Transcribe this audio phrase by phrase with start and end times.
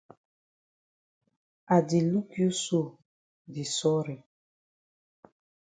[1.75, 2.81] I di look you so
[3.53, 4.17] di sorry.